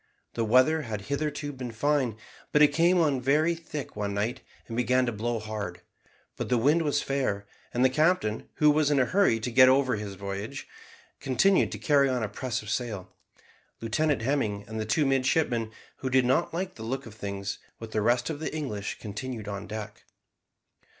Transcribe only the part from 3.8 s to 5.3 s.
one night, and began to